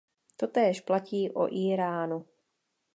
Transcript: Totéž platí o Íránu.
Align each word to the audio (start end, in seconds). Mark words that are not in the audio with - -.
Totéž 0.37 0.81
platí 0.81 1.29
o 1.31 1.47
Íránu. 1.53 2.25